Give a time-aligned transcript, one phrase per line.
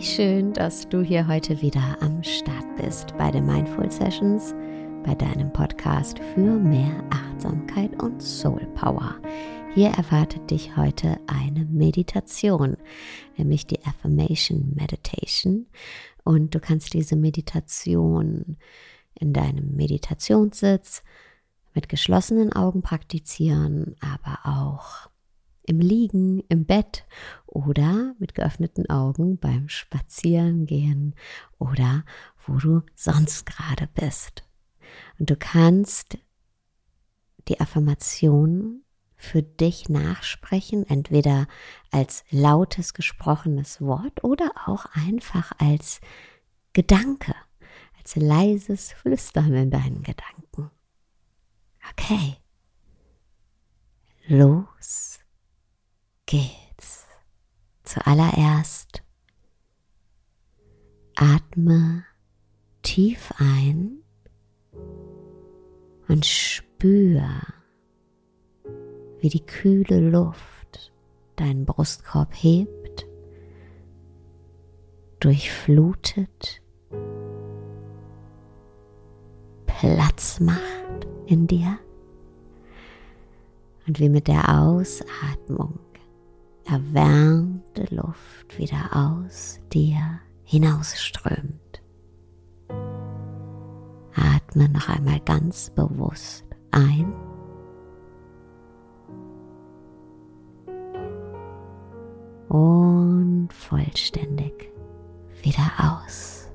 [0.00, 4.54] schön, dass du hier heute wieder am Start bist bei den Mindful Sessions,
[5.04, 9.16] bei deinem Podcast für mehr Achtsamkeit und Soul Power.
[9.74, 12.76] Hier erwartet dich heute eine Meditation,
[13.36, 15.66] nämlich die Affirmation Meditation.
[16.24, 18.56] Und du kannst diese Meditation
[19.14, 21.02] in deinem Meditationssitz
[21.74, 25.11] mit geschlossenen Augen praktizieren, aber auch
[25.72, 27.06] im Liegen, im Bett
[27.46, 31.14] oder mit geöffneten Augen beim Spazierengehen
[31.58, 32.04] oder
[32.46, 34.44] wo du sonst gerade bist.
[35.18, 36.18] Und du kannst
[37.48, 38.82] die Affirmation
[39.16, 41.46] für dich nachsprechen, entweder
[41.90, 46.00] als lautes gesprochenes Wort oder auch einfach als
[46.74, 47.34] Gedanke,
[47.98, 50.70] als leises Flüstern in deinen Gedanken.
[51.92, 52.36] Okay.
[54.26, 55.11] Los
[56.32, 57.06] geht's.
[57.84, 59.02] Zuallererst
[61.14, 62.04] atme
[62.80, 63.98] tief ein
[66.08, 67.28] und spür,
[69.20, 70.94] wie die kühle Luft
[71.36, 73.06] deinen Brustkorb hebt,
[75.20, 76.62] durchflutet,
[79.66, 81.78] Platz macht in dir
[83.86, 85.78] und wie mit der Ausatmung
[86.64, 91.82] erwärmte Luft wieder aus dir hinausströmt.
[94.14, 97.12] Atme noch einmal ganz bewusst ein.
[102.48, 104.70] Und vollständig
[105.42, 106.50] wieder aus.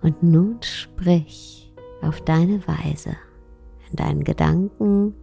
[0.00, 3.16] Und nun sprich auf deine Weise
[3.90, 5.14] in deinen Gedanken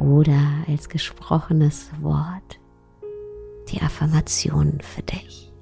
[0.00, 2.58] oder als gesprochenes Wort
[3.68, 5.52] die Affirmationen für dich.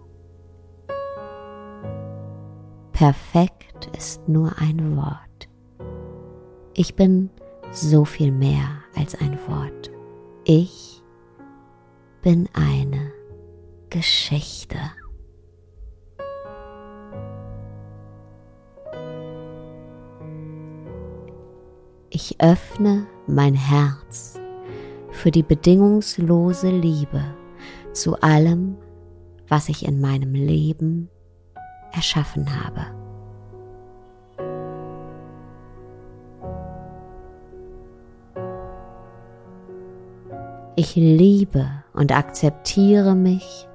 [2.93, 5.49] Perfekt ist nur ein Wort.
[6.75, 7.31] Ich bin
[7.71, 9.91] so viel mehr als ein Wort.
[10.44, 11.03] Ich
[12.22, 13.12] bin eine
[13.91, 14.78] Geschichte.
[22.10, 24.40] Ich öffne mein Herz
[25.10, 27.22] für die bedingungslose Liebe
[27.92, 28.76] zu allem,
[29.48, 31.08] was ich in meinem Leben
[31.92, 32.86] erschaffen habe.
[40.76, 43.66] Ich liebe und akzeptiere mich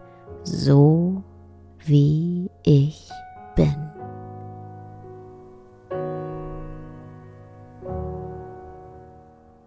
[0.43, 1.21] so,
[1.85, 3.09] wie ich
[3.55, 3.92] bin.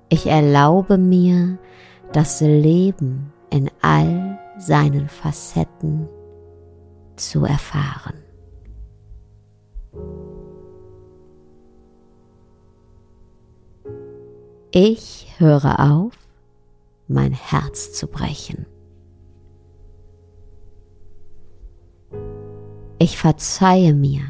[0.09, 1.59] Ich erlaube mir,
[2.12, 6.09] das Leben in all seinen Facetten
[7.17, 8.15] zu erfahren.
[14.71, 16.12] Ich höre auf,
[17.09, 18.66] mein Herz zu brechen.
[22.99, 24.22] Ich verzeihe mir,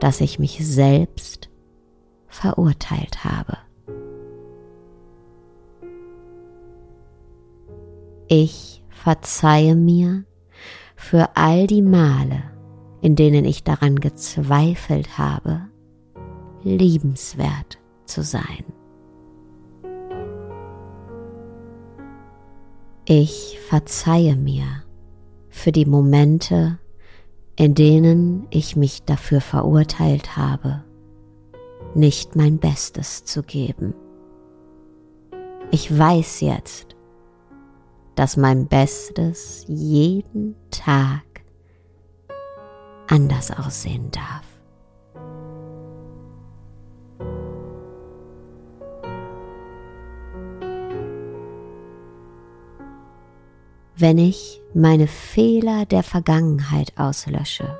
[0.00, 1.48] dass ich mich selbst
[2.28, 3.58] verurteilt habe.
[8.34, 10.24] Ich verzeihe mir
[10.96, 12.42] für all die Male,
[13.02, 15.68] in denen ich daran gezweifelt habe,
[16.62, 18.64] liebenswert zu sein.
[23.04, 24.64] Ich verzeihe mir
[25.50, 26.78] für die Momente,
[27.56, 30.84] in denen ich mich dafür verurteilt habe,
[31.94, 33.92] nicht mein Bestes zu geben.
[35.70, 36.91] Ich weiß jetzt,
[38.14, 41.22] dass mein Bestes jeden Tag
[43.08, 44.52] anders aussehen darf.
[53.96, 57.78] Wenn ich meine Fehler der Vergangenheit auslösche,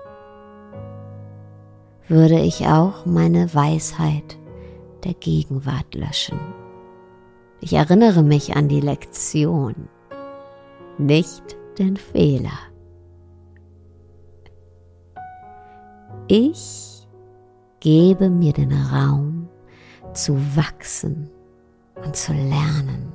[2.06, 4.38] würde ich auch meine Weisheit
[5.02, 6.38] der Gegenwart löschen.
[7.60, 9.88] Ich erinnere mich an die Lektion,
[10.98, 12.58] nicht den Fehler.
[16.28, 17.06] Ich
[17.80, 19.48] gebe mir den Raum
[20.12, 21.30] zu wachsen
[22.04, 23.12] und zu lernen.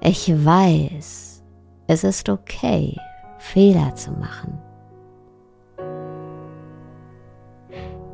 [0.00, 1.42] Ich weiß,
[1.86, 2.96] es ist okay,
[3.38, 4.58] Fehler zu machen.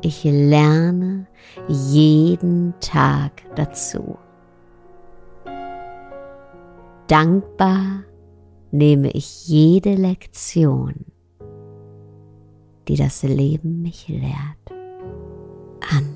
[0.01, 1.27] Ich lerne
[1.67, 4.17] jeden Tag dazu.
[7.11, 8.05] Dankbar
[8.71, 11.07] nehme ich jede Lektion,
[12.87, 14.71] die das Leben mich lehrt,
[15.81, 16.15] an.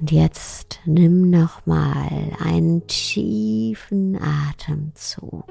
[0.00, 5.46] Und jetzt nimm noch mal einen tiefen Atemzug.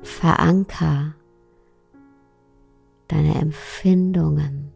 [0.00, 1.14] Veranker
[3.10, 4.72] deine Empfindungen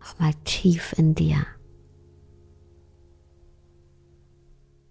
[0.00, 1.46] noch mal tief in dir.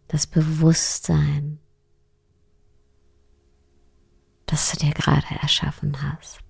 [0.07, 1.59] Das Bewusstsein,
[4.45, 6.43] das du dir gerade erschaffen hast.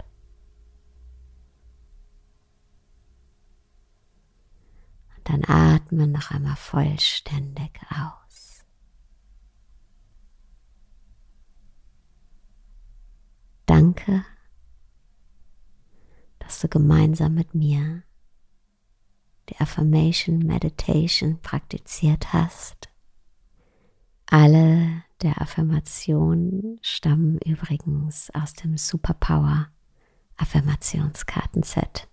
[5.24, 8.66] dann atme noch einmal vollständig aus.
[13.66, 14.26] Danke,
[16.52, 18.04] dass du gemeinsam mit mir
[19.48, 22.90] die Affirmation Meditation praktiziert hast.
[24.26, 29.70] Alle der Affirmationen stammen übrigens aus dem Superpower
[30.36, 32.10] Affirmationskartenset.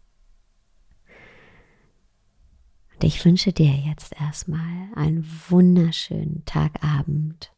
[2.95, 7.53] Und ich wünsche dir jetzt erstmal einen wunderschönen Tagabend,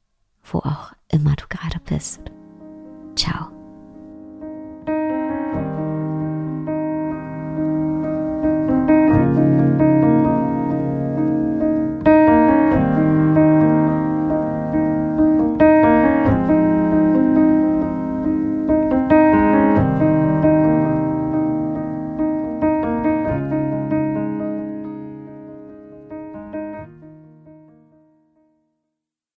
[0.45, 2.23] wo auch immer du gerade bist.
[3.17, 3.60] Ciao.